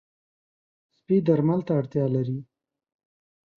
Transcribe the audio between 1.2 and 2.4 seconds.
درمل ته اړتیا لري.